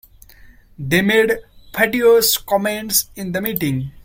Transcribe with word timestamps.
They 0.79 1.03
made 1.03 1.37
fatuous 1.75 2.35
comments 2.35 3.11
in 3.15 3.33
the 3.33 3.39
meeting. 3.39 3.91